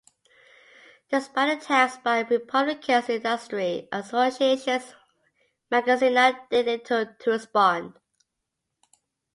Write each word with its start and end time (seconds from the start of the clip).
Despite 1.11 1.59
the 1.59 1.63
attacks 1.63 1.97
by 1.97 2.21
Republicans 2.21 3.07
and 3.07 3.23
industry 3.23 3.87
associations, 3.91 4.95
Magaziner 5.71 6.39
did 6.49 6.65
little 6.65 7.05
to 7.19 7.29
respond. 7.29 7.93